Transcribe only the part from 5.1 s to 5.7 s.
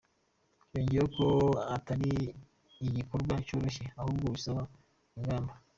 ingamba.